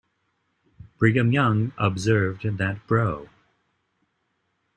Brigham 0.97 1.31
Young 1.31 1.73
observed 1.77 2.41
that 2.57 2.87
Bro. 2.87 3.29